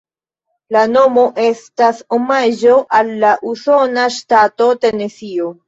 La 0.75 0.79
nomo 0.93 1.25
estas 1.43 1.99
omaĝo 2.19 2.79
al 3.03 3.13
la 3.27 3.37
usona 3.55 4.09
ŝtato 4.19 4.73
Tenesio. 4.83 5.57